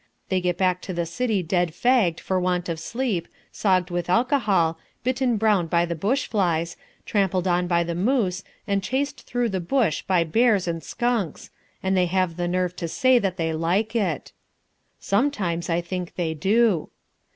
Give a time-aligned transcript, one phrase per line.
[0.29, 4.79] They get back to the city dead fagged for want of sleep, sogged with alcohol,
[5.03, 9.59] bitten brown by the bush flies, trampled on by the moose and chased through the
[9.59, 11.51] brush by bears and skunks
[11.83, 14.31] and they have the nerve to say that they like it.
[14.99, 16.89] Sometimes I think they do.